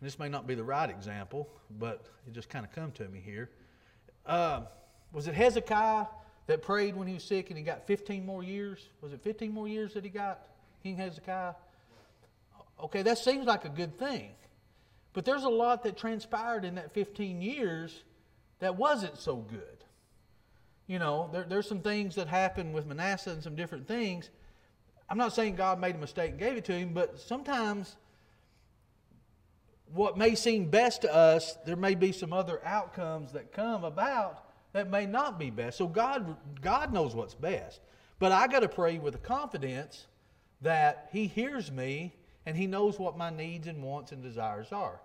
[0.00, 3.20] this may not be the right example, but it just kind of come to me
[3.24, 3.50] here.
[4.26, 4.62] Uh,
[5.12, 6.06] was it Hezekiah
[6.46, 8.88] that prayed when he was sick and he got 15 more years?
[9.00, 10.46] Was it 15 more years that he got,
[10.82, 11.54] King Hezekiah?
[12.82, 14.30] Okay, that seems like a good thing.
[15.12, 18.02] But there's a lot that transpired in that 15 years
[18.58, 19.73] that wasn't so good.
[20.86, 24.30] You know, there, there's some things that happened with Manasseh and some different things.
[25.08, 27.96] I'm not saying God made a mistake and gave it to him, but sometimes
[29.92, 34.44] what may seem best to us, there may be some other outcomes that come about
[34.72, 35.78] that may not be best.
[35.78, 37.80] So God, God knows what's best.
[38.18, 40.06] But I got to pray with a confidence
[40.62, 45.00] that He hears me and He knows what my needs and wants and desires are.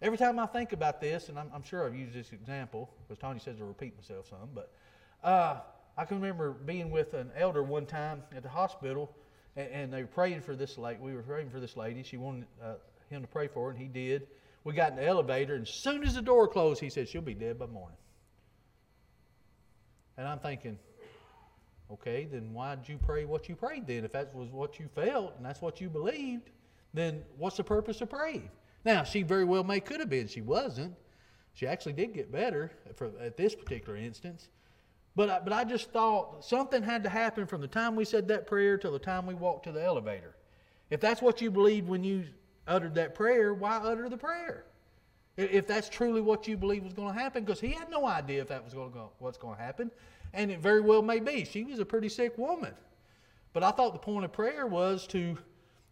[0.00, 3.20] Every time I think about this, and I'm, I'm sure I've used this example because
[3.20, 4.72] Tony says I repeat myself some, but
[5.22, 5.60] uh,
[5.96, 9.14] I can remember being with an elder one time at the hospital,
[9.56, 10.98] and, and they were praying for this lady.
[11.00, 12.02] We were praying for this lady.
[12.02, 12.74] She wanted uh,
[13.10, 14.26] him to pray for her, and he did.
[14.64, 17.20] We got in the elevator, and as soon as the door closed, he said, She'll
[17.20, 17.98] be dead by morning.
[20.16, 20.78] And I'm thinking,
[21.90, 24.04] okay, then why did you pray what you prayed then?
[24.04, 26.50] If that was what you felt and that's what you believed,
[26.94, 28.50] then what's the purpose of praying?
[28.84, 30.28] Now, she very well may could have been.
[30.28, 30.94] She wasn't.
[31.54, 34.48] She actually did get better for, at this particular instance.
[35.14, 38.28] But I, but I just thought something had to happen from the time we said
[38.28, 40.36] that prayer till the time we walked to the elevator.
[40.90, 42.24] If that's what you believed when you
[42.66, 44.64] uttered that prayer, why utter the prayer?
[45.36, 48.42] If that's truly what you believe was going to happen, because he had no idea
[48.42, 49.90] if that was going to go, what's going to happen,
[50.34, 51.44] and it very well may be.
[51.44, 52.74] She was a pretty sick woman,
[53.52, 55.38] but I thought the point of prayer was to,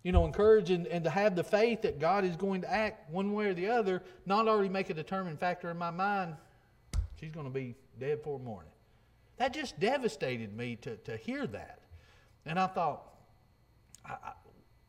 [0.02, 3.10] you know, encourage and, and to have the faith that God is going to act
[3.10, 6.34] one way or the other, not already make a determined factor in my mind.
[7.18, 8.70] She's going to be dead for morning.
[9.40, 11.78] That just devastated me to, to hear that,
[12.44, 13.06] and I thought,
[14.04, 14.32] I,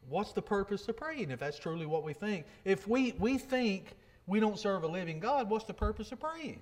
[0.09, 2.45] what's the purpose of praying if that's truly what we think?
[2.65, 3.95] If we, we think
[4.27, 6.61] we don't serve a living God, what's the purpose of praying?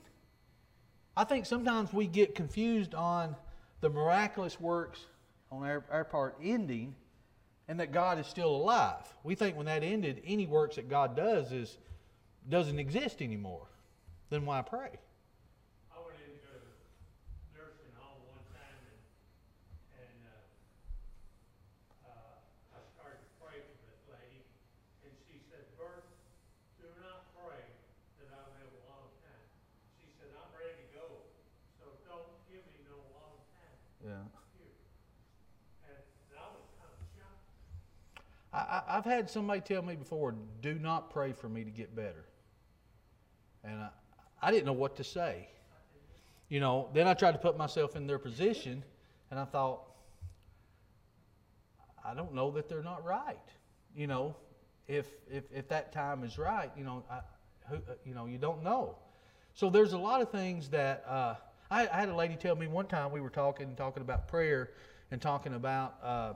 [1.18, 3.36] I think sometimes we get confused on
[3.82, 5.00] the miraculous works
[5.52, 6.94] on our, our part ending
[7.68, 9.12] and that God is still alive.
[9.24, 11.80] We think when that ended, any works that God does is
[12.48, 13.66] doesn't exist anymore.
[14.30, 15.00] Then why pray?
[38.90, 42.26] I, have had somebody tell me before, do not pray for me to get better.
[43.64, 43.90] And I,
[44.42, 45.48] I didn't know what to say.
[46.50, 48.84] You know, then I tried to put myself in their position,
[49.30, 49.82] and I thought,
[52.04, 53.38] I don't know that they're not right.
[53.96, 54.36] You know,
[54.88, 57.20] if if, if that time is right, you know, I,
[57.70, 58.96] who, you know, you don't know.
[59.54, 61.36] So there's a lot of things that uh,
[61.70, 64.72] I, I, had a lady tell me one time we were talking talking about prayer
[65.12, 65.98] and talking about.
[66.02, 66.34] Uh,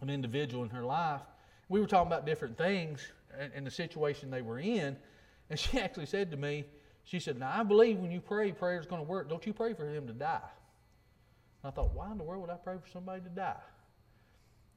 [0.00, 1.22] an individual in her life.
[1.68, 3.06] We were talking about different things
[3.54, 4.96] and, the situation they were in.
[5.50, 6.64] And she actually said to me,
[7.04, 9.28] she said, Now I believe when you pray, prayer is going to work.
[9.28, 10.40] Don't you pray for him to die.
[11.62, 13.56] And I thought, why in the world would I pray for somebody to die?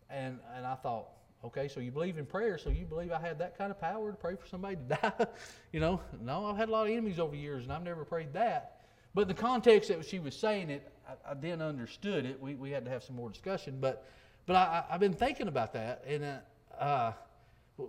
[0.10, 1.08] And and I thought,
[1.46, 4.12] okay, so you believe in prayer, so you believe I had that kind of power
[4.12, 5.26] to pray for somebody to die?
[5.72, 8.06] you know, no, I've had a lot of enemies over the years, and I've never
[8.06, 8.82] prayed that.
[9.14, 12.40] But the context that she was saying it, I, I then understood it.
[12.40, 13.78] We, we had to have some more discussion.
[13.80, 14.06] But
[14.46, 16.38] but I, have been thinking about that, and uh,
[16.80, 17.12] uh,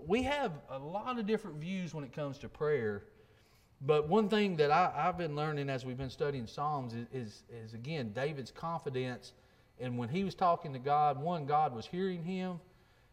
[0.07, 3.05] we have a lot of different views when it comes to prayer.
[3.83, 7.43] But one thing that I, have been learning as we've been studying Psalms is, is,
[7.51, 9.33] is, again, David's confidence.
[9.81, 12.61] And when he was talking to God, one, God was hearing him.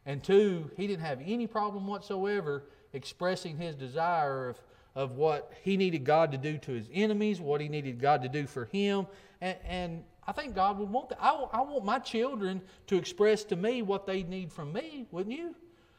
[0.05, 2.63] And two, he didn't have any problem whatsoever
[2.93, 4.61] expressing his desire of,
[4.95, 8.29] of what he needed God to do to his enemies, what he needed God to
[8.29, 9.07] do for him.
[9.39, 11.19] And, and I think God would want that.
[11.21, 15.37] I, I want my children to express to me what they need from me, wouldn't
[15.37, 15.55] you?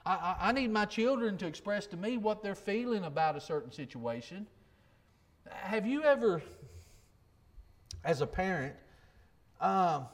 [0.08, 3.70] I, I, need my children to express to me what they're feeling about a certain
[3.70, 4.46] situation.
[5.50, 6.42] Have you ever,
[8.04, 8.74] as a parent,
[9.60, 10.06] um,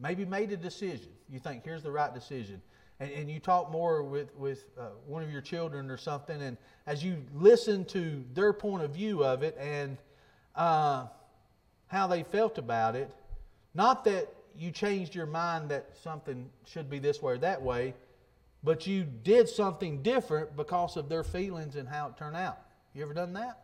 [0.00, 1.08] maybe made a decision.
[1.28, 2.62] You think, here's the right decision.
[2.98, 6.56] And, and you talk more with, with uh, one of your children or something, and
[6.86, 9.98] as you listen to their point of view of it and
[10.54, 11.06] uh,
[11.88, 13.10] how they felt about it,
[13.74, 17.92] not that you changed your mind that something should be this way or that way,
[18.66, 22.58] but you did something different because of their feelings and how it turned out.
[22.94, 23.60] You ever done that?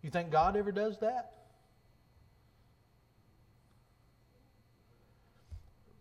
[0.00, 1.32] You think God ever does that?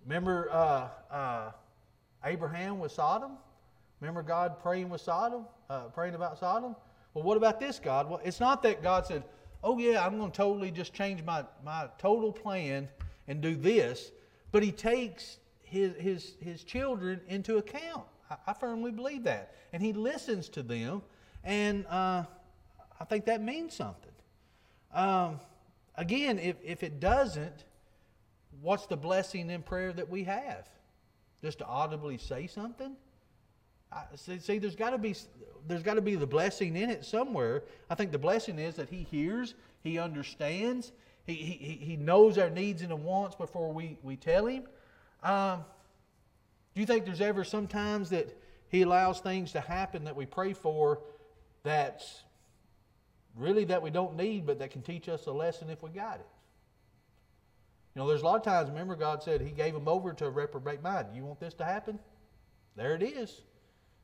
[0.06, 1.52] Remember uh, uh,
[2.24, 3.32] Abraham with Sodom?
[4.02, 6.76] Remember God praying with Sodom, uh, praying about Sodom?
[7.16, 8.08] Well, what about this God?
[8.08, 9.24] Well, it's not that God said,
[9.64, 12.88] "Oh yeah, I'm going to totally just change my my total plan
[13.28, 14.12] and do this,"
[14.52, 18.06] but He takes his his his children into account.
[18.30, 21.02] I, I firmly believe that, and He listens to them,
[21.44, 22.24] and uh,
[23.00, 24.12] I think that means something.
[24.94, 25.40] Um,
[25.96, 27.66] again, if if it doesn't,
[28.62, 30.70] what's the blessing in prayer that we have?
[31.42, 32.96] Just to audibly say something?
[33.92, 35.16] I, see, see, there's got to be
[35.68, 37.64] there's got to be the blessing in it somewhere.
[37.90, 40.92] I think the blessing is that He hears, He understands,
[41.26, 44.64] He, he, he knows our needs and wants before we, we tell Him.
[45.24, 45.64] Um,
[46.74, 48.38] do you think there's ever sometimes that
[48.70, 51.00] He allows things to happen that we pray for
[51.64, 52.24] that's
[53.36, 56.16] really that we don't need, but that can teach us a lesson if we got
[56.16, 56.28] it?
[57.96, 60.26] You know, there's a lot of times, remember, God said He gave them over to
[60.26, 61.08] a reprobate mind.
[61.16, 61.98] You want this to happen?
[62.76, 63.42] There it is.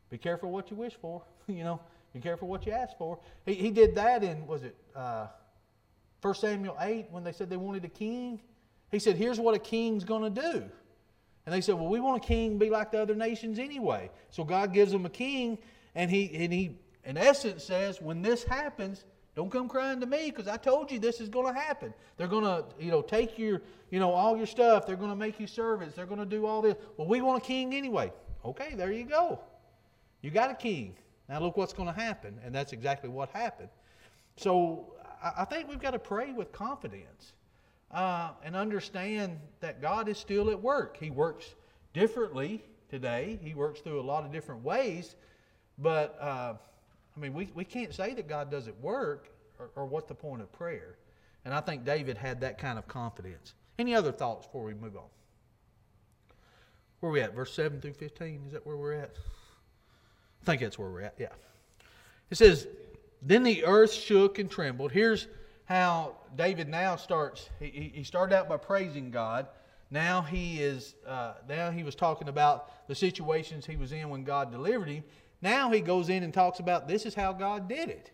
[0.09, 1.23] Be careful what you wish for.
[1.47, 1.79] you know,
[2.13, 3.19] be careful what you ask for.
[3.45, 5.27] He, he did that in, was it uh,
[6.21, 8.39] 1 Samuel 8 when they said they wanted a king?
[8.91, 10.63] He said, here's what a king's going to do.
[11.45, 14.11] And they said, well, we want a king be like the other nations anyway.
[14.29, 15.57] So God gives them a king,
[15.95, 20.29] and he, and he in essence says, when this happens, don't come crying to me
[20.29, 21.93] because I told you this is going to happen.
[22.17, 24.85] They're going to, you know, take your, you know, all your stuff.
[24.85, 25.95] They're going to make you servants.
[25.95, 26.75] They're going to do all this.
[26.97, 28.11] Well, we want a king anyway.
[28.43, 29.39] Okay, there you go.
[30.21, 30.95] You got a king.
[31.29, 33.69] Now look what's going to happen, and that's exactly what happened.
[34.35, 37.33] So I think we've got to pray with confidence
[37.93, 40.97] uh, and understand that God is still at work.
[40.97, 41.55] He works
[41.93, 43.39] differently today.
[43.41, 45.15] He works through a lot of different ways,
[45.77, 46.17] but.
[46.19, 46.53] Uh,
[47.15, 50.41] I mean, we, we can't say that God doesn't work or, or what's the point
[50.41, 50.95] of prayer.
[51.45, 53.53] And I think David had that kind of confidence.
[53.79, 55.03] Any other thoughts before we move on?
[56.99, 57.33] Where are we at?
[57.33, 58.43] Verse 7 through 15?
[58.47, 59.15] Is that where we're at?
[60.41, 61.27] I think that's where we're at, yeah.
[62.29, 62.67] It says,
[63.21, 64.91] Then the earth shook and trembled.
[64.91, 65.27] Here's
[65.71, 67.49] how David now starts.
[67.59, 69.47] He, he started out by praising God.
[69.89, 70.95] Now he is.
[71.07, 75.03] Uh, now he was talking about the situations he was in when God delivered him.
[75.41, 78.11] Now he goes in and talks about this is how God did it.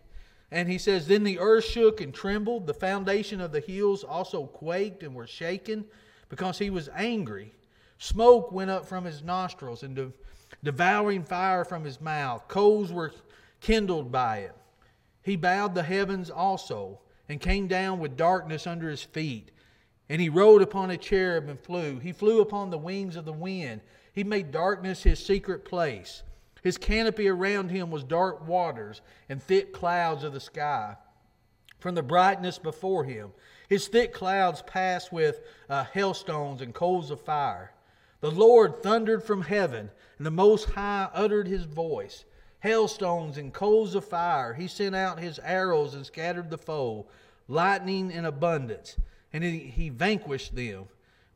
[0.51, 2.67] And he says, Then the earth shook and trembled.
[2.67, 5.85] The foundation of the hills also quaked and were shaken
[6.29, 7.53] because he was angry.
[7.97, 10.13] Smoke went up from his nostrils and de-
[10.63, 12.47] devouring fire from his mouth.
[12.47, 13.13] Coals were
[13.59, 14.55] kindled by it.
[15.23, 19.51] He bowed the heavens also and came down with darkness under his feet.
[20.09, 21.99] And he rode upon a cherub and flew.
[21.99, 23.81] He flew upon the wings of the wind.
[24.13, 26.23] He made darkness his secret place.
[26.63, 30.95] His canopy around him was dark waters and thick clouds of the sky
[31.79, 33.31] from the brightness before him.
[33.69, 37.71] His thick clouds passed with uh, hailstones and coals of fire.
[38.21, 42.25] The Lord thundered from heaven, and the Most High uttered his voice.
[42.59, 44.53] Hailstones and coals of fire.
[44.53, 47.07] He sent out his arrows and scattered the foe,
[47.47, 48.97] lightning in abundance,
[49.31, 50.85] and he, he vanquished them.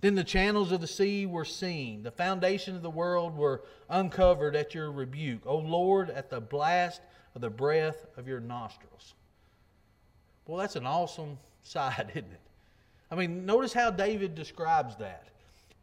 [0.02, 2.02] Then the channels of the sea were seen.
[2.02, 5.44] The foundation of the world were uncovered at your rebuke.
[5.46, 7.02] O Lord, at the blast
[7.36, 9.14] of the breath of your nostrils.
[10.48, 12.42] Well, that's an awesome sight, isn't it?
[13.12, 15.28] I mean, notice how David describes that.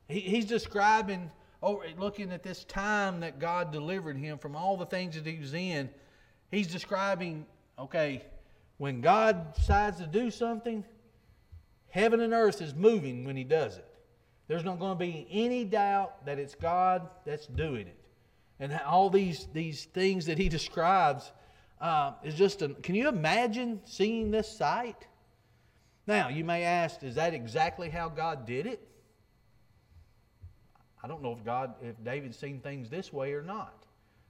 [0.08, 1.30] He, he's describing,
[1.62, 5.38] oh, looking at this time that God delivered him from all the things that he
[5.38, 5.90] was in.
[6.50, 7.46] He's describing,
[7.78, 8.24] okay,
[8.78, 10.84] when God decides to do something,
[11.88, 13.84] heaven and earth is moving when he does it.
[14.46, 17.98] There's not going to be any doubt that it's God that's doing it.
[18.60, 21.32] And all these, these things that he describes
[21.80, 22.62] uh, is just.
[22.82, 25.06] Can you imagine seeing this sight?
[26.06, 28.88] Now, you may ask, is that exactly how God did it?
[31.02, 33.84] I don't know if God, if David's seen things this way or not.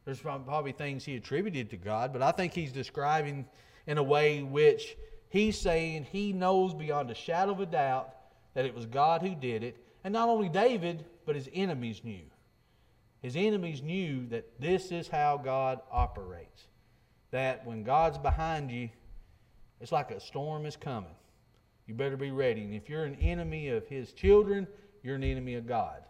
[0.05, 3.45] There's probably things he attributed to God, but I think he's describing
[3.87, 4.97] in a way which
[5.29, 8.15] he's saying he knows beyond a shadow of a doubt
[8.55, 12.23] that it was God who did it, and not only David, but his enemies knew.
[13.21, 16.69] His enemies knew that this is how God operates.
[17.31, 18.89] That when God's behind you,
[19.81, 21.15] it's like a storm is coming.
[21.87, 22.63] you better be ready.
[22.63, 24.67] And if you're an enemy of his children,
[25.03, 26.03] you're an enemy of God.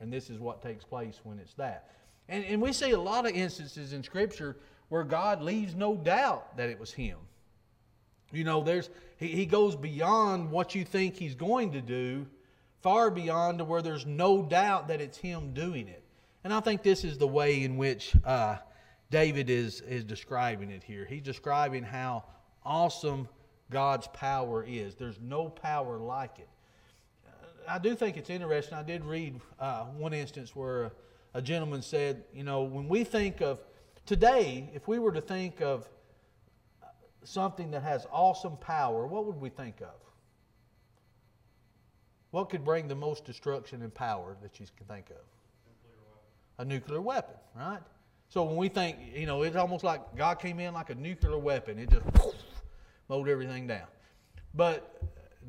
[0.00, 1.90] And this is what takes place when it's that.
[2.28, 4.56] And, and we see a lot of instances in Scripture
[4.88, 7.18] where God leaves no doubt that it was him.
[8.32, 12.26] You know, there's he, he goes beyond what you think he's going to do,
[12.80, 16.02] far beyond to where there's no doubt that it's him doing it.
[16.44, 18.56] And I think this is the way in which uh,
[19.10, 21.04] David is, is describing it here.
[21.04, 22.24] He's describing how
[22.64, 23.28] awesome
[23.70, 24.94] God's power is.
[24.94, 26.48] There's no power like it.
[27.68, 28.76] I do think it's interesting.
[28.76, 30.92] I did read uh, one instance where a,
[31.34, 33.60] a gentleman said, you know, when we think of
[34.06, 35.88] today, if we were to think of
[37.24, 39.94] something that has awesome power, what would we think of?
[42.30, 45.16] What could bring the most destruction and power that you can think of?
[46.58, 47.80] A nuclear weapon, right?
[48.28, 51.38] So when we think, you know, it's almost like God came in like a nuclear
[51.38, 51.78] weapon.
[51.78, 52.04] It just
[53.08, 53.88] mowed everything down.
[54.54, 55.02] But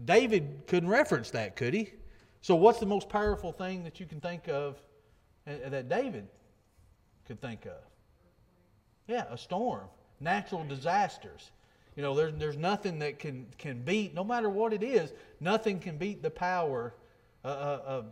[0.05, 1.93] David couldn't reference that, could he?
[2.41, 4.81] So what's the most powerful thing that you can think of
[5.47, 6.27] uh, that David
[7.25, 7.81] could think of?
[9.07, 9.87] Yeah, a storm,
[10.19, 11.51] natural disasters.
[11.95, 15.79] You know, there's, there's nothing that can, can beat, no matter what it is, nothing
[15.79, 16.93] can beat the power
[17.43, 18.05] uh, uh of,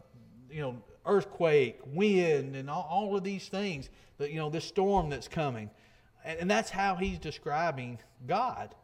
[0.52, 5.10] you know, earthquake, wind, and all, all of these things, that, you know, this storm
[5.10, 5.70] that's coming.
[6.26, 8.76] And, and that's how he's describing God.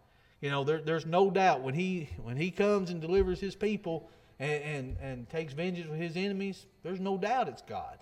[0.42, 4.10] You know, there, there's no doubt when he, when he comes and delivers his people
[4.40, 8.00] and, and, and takes vengeance with his enemies, there's no doubt it's God.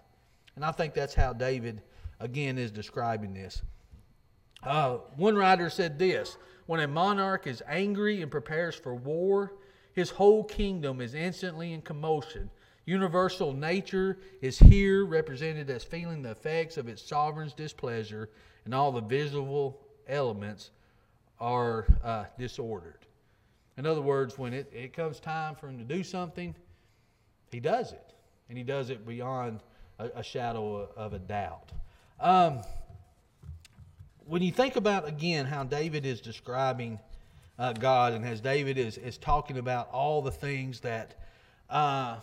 [0.55, 1.81] And I think that's how David,
[2.19, 3.61] again, is describing this.
[4.63, 9.53] Uh, one writer said this When a monarch is angry and prepares for war,
[9.93, 12.49] his whole kingdom is instantly in commotion.
[12.85, 18.29] Universal nature is here represented as feeling the effects of its sovereign's displeasure,
[18.65, 20.71] and all the visible elements
[21.39, 23.02] are uh, disordered.
[23.77, 26.53] In other words, when it, it comes time for him to do something,
[27.51, 28.13] he does it.
[28.49, 29.61] And he does it beyond
[29.99, 31.71] a, a shadow of a doubt.
[32.19, 32.61] Um,
[34.25, 36.99] when you think about again how David is describing
[37.59, 41.15] uh, God and as David is, is talking about all the things that
[41.69, 42.17] uh,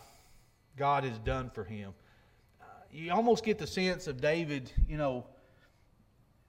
[0.76, 1.92] God has done for him,
[2.60, 5.26] uh, you almost get the sense of David, you know,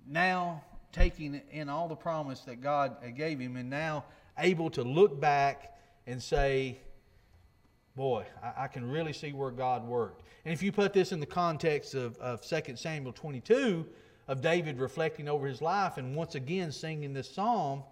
[0.08, 4.06] now taking in all the promise that God gave him and now
[4.42, 6.80] able to look back and say,
[7.96, 10.24] boy, I, I, can really see where God worked.
[10.46, 13.86] And if you put this in the context of, of 2 Samuel 22,
[14.32, 17.84] of David reflecting over his life and once again singing this psalm.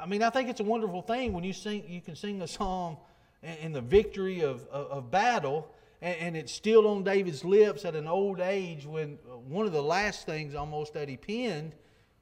[0.00, 2.48] I mean, I think it's a wonderful thing when you sing, you can sing a
[2.48, 2.96] psalm
[3.42, 5.68] in the victory of, of, of battle,
[6.00, 9.82] and, and, it's still on David's lips at an old age when one of the
[9.82, 11.74] last things almost that he penned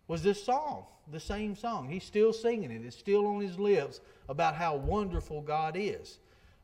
[0.06, 1.88] was this song, the same song.
[1.88, 6.18] He's still singing it, it's still on his lips about how wonderful God is.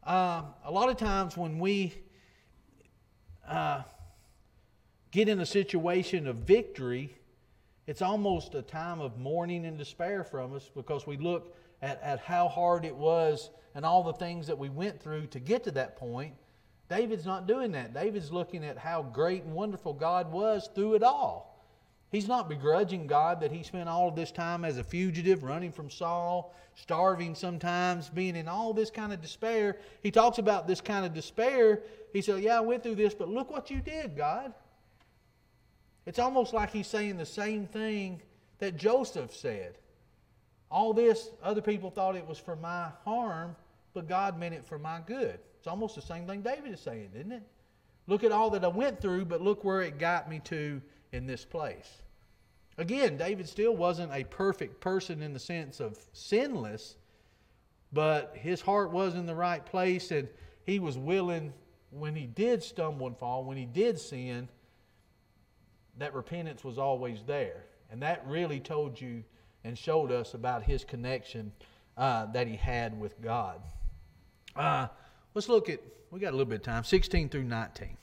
[0.04, 1.94] Uh, a lot of times when we
[3.46, 3.82] uh,
[5.10, 7.14] get in a situation of victory,
[7.86, 12.20] it's almost a time of mourning and despair from us because we look at, at
[12.20, 15.70] how hard it was and all the things that we went through to get to
[15.72, 16.34] that point.
[16.88, 17.94] David's not doing that.
[17.94, 21.49] David's looking at how great and wonderful God was through it all.
[22.10, 25.70] He's not begrudging God that he spent all of this time as a fugitive, running
[25.70, 29.76] from Saul, starving sometimes, being in all this kind of despair.
[30.02, 31.82] He talks about this kind of despair.
[32.12, 34.52] He said, Yeah, I went through this, but look what you did, God.
[36.04, 38.20] It's almost like he's saying the same thing
[38.58, 39.78] that Joseph said.
[40.68, 43.54] All this, other people thought it was for my harm,
[43.94, 45.38] but God meant it for my good.
[45.58, 47.42] It's almost the same thing David is saying, isn't it?
[48.06, 50.80] Look at all that I went through, but look where it got me to
[51.12, 52.02] in this place.
[52.78, 56.96] Again, David still wasn't a perfect person in the sense of sinless,
[57.92, 60.28] but his heart was in the right place, and
[60.64, 61.52] he was willing,
[61.90, 64.48] when he did stumble and fall, when he did sin,
[65.98, 67.64] that repentance was always there.
[67.90, 69.24] And that really told you
[69.64, 71.52] and showed us about his connection
[71.96, 73.60] uh, that he had with God.
[74.56, 74.86] Uh,
[75.34, 75.80] let's look at,
[76.10, 77.96] we got a little bit of time, 16 through 19.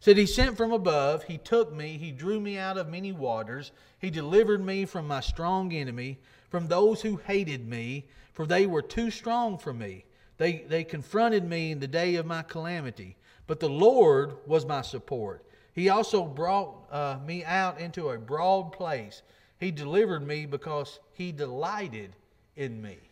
[0.00, 3.72] Said, He sent from above, He took me, He drew me out of many waters,
[3.98, 6.18] He delivered me from my strong enemy,
[6.50, 10.04] from those who hated me, for they were too strong for me.
[10.36, 14.82] They, they confronted me in the day of my calamity, but the Lord was my
[14.82, 15.44] support.
[15.74, 19.22] He also brought uh, me out into a broad place.
[19.58, 22.14] He delivered me because he delighted
[22.56, 22.98] in me.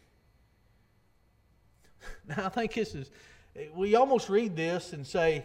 [2.28, 3.10] Now, I think this is,
[3.74, 5.44] we almost read this and say,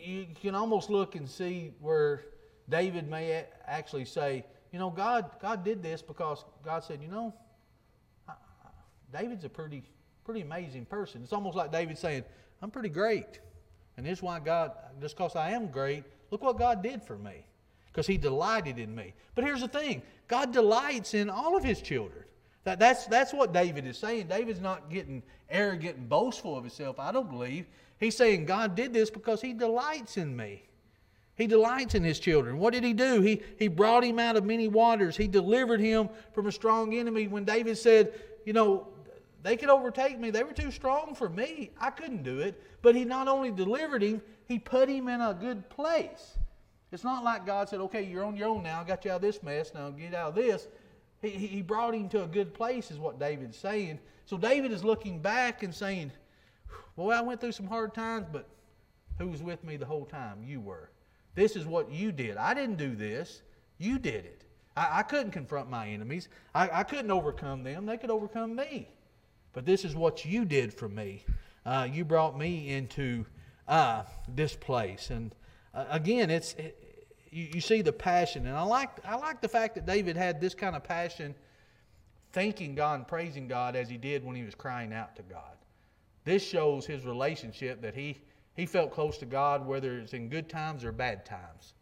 [0.00, 2.24] you can almost look and see where
[2.68, 7.34] David may actually say, you know, God, God did this because God said, you know,
[9.12, 9.82] David's a pretty
[10.24, 11.22] pretty amazing person.
[11.22, 12.24] It's almost like David saying,
[12.62, 13.40] I'm pretty great.
[13.96, 17.18] And this is why God, just because I am great, look what God did for
[17.18, 17.44] me.
[17.86, 19.12] Because he delighted in me.
[19.34, 22.24] But here's the thing God delights in all of his children.
[22.64, 24.28] That, that's, that's what David is saying.
[24.28, 27.66] David's not getting arrogant and boastful of himself, I don't believe.
[28.02, 30.64] He's saying God did this because he delights in me.
[31.36, 32.58] He delights in his children.
[32.58, 33.20] What did he do?
[33.20, 35.16] He, he brought him out of many waters.
[35.16, 37.28] He delivered him from a strong enemy.
[37.28, 38.12] When David said,
[38.44, 38.88] You know,
[39.44, 41.70] they could overtake me, they were too strong for me.
[41.80, 42.60] I couldn't do it.
[42.82, 46.38] But he not only delivered him, he put him in a good place.
[46.90, 48.80] It's not like God said, Okay, you're on your own now.
[48.80, 49.72] I got you out of this mess.
[49.74, 50.66] Now get out of this.
[51.20, 54.00] He, he brought him to a good place, is what David's saying.
[54.26, 56.10] So David is looking back and saying,
[56.96, 58.48] Boy, I went through some hard times, but
[59.18, 60.42] who was with me the whole time?
[60.44, 60.90] You were.
[61.34, 62.36] This is what you did.
[62.36, 63.42] I didn't do this.
[63.78, 64.44] You did it.
[64.76, 66.28] I, I couldn't confront my enemies.
[66.54, 67.86] I, I, couldn't overcome them.
[67.86, 68.88] They could overcome me.
[69.52, 71.24] But this is what you did for me.
[71.64, 73.24] Uh, you brought me into
[73.68, 75.10] uh, this place.
[75.10, 75.34] And
[75.74, 78.46] uh, again, it's it, you, you see the passion.
[78.46, 81.34] And I like, I like the fact that David had this kind of passion
[82.32, 85.56] thanking God and praising God as he did when he was crying out to God.
[86.24, 88.20] This shows his relationship that he
[88.54, 91.74] he felt close to God, whether it's in good times or bad times.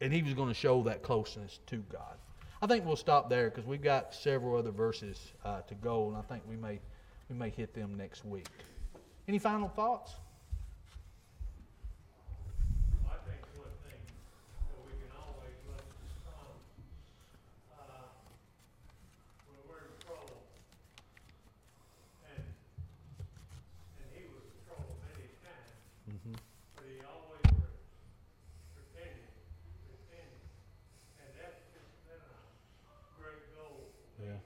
[0.00, 2.16] And he was going to show that closeness to God.
[2.60, 6.16] I think we'll stop there because we've got several other verses uh, to go, and
[6.16, 6.78] I think we may
[7.28, 8.46] we may hit them next week.
[9.28, 10.12] Any final thoughts?
[13.08, 13.98] I think one thing
[14.70, 15.82] that we can always look
[16.22, 16.46] from,
[17.74, 18.06] uh,
[19.50, 20.38] when we're in trouble,
[22.30, 22.44] and,
[23.98, 25.74] and he was in trouble many times,
[26.78, 27.74] but he always was
[28.78, 29.26] pretending,
[29.90, 30.46] pretending,
[31.18, 32.30] and that's just been a
[33.18, 33.90] great goal.
[34.22, 34.38] Yeah.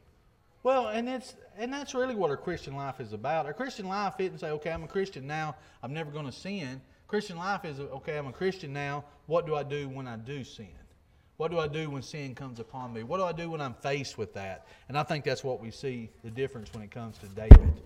[0.70, 3.44] Well, and it's and that's really what our Christian life is about.
[3.44, 6.80] Our Christian life isn't say, okay, I'm a Christian now, I'm never going to sin.
[7.08, 9.04] Christian life is okay, I'm a Christian now.
[9.26, 10.68] What do I do when I do sin?
[11.38, 13.02] What do I do when sin comes upon me?
[13.02, 14.68] What do I do when I'm faced with that?
[14.88, 17.82] And I think that's what we see the difference when it comes to David.